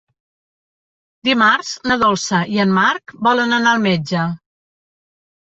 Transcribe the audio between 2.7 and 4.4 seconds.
Marc volen anar al metge.